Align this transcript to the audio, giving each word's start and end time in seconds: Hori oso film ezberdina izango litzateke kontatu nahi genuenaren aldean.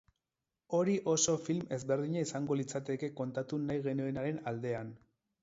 Hori 0.77 0.95
oso 1.11 1.35
film 1.47 1.67
ezberdina 1.77 2.23
izango 2.27 2.57
litzateke 2.63 3.11
kontatu 3.21 3.61
nahi 3.69 3.87
genuenaren 3.91 4.43
aldean. 4.55 4.93